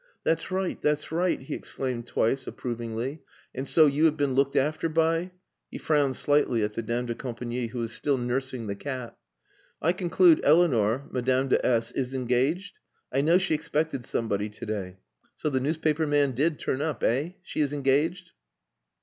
[0.23, 3.21] "That's right, that's right!" he exclaimed twice, approvingly.
[3.53, 5.29] "And so you have been looked after by...."
[5.69, 9.15] He frowned slightly at the dame de compagnie, who was still nursing the cat.
[9.79, 12.79] "I conclude Eleanor Madame de S is engaged.
[13.13, 14.97] I know she expected somebody to day.
[15.35, 17.33] So the newspaper man did turn up, eh?
[17.43, 18.31] She is engaged?"